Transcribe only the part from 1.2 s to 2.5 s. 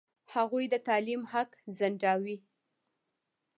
حق ځنډاوه.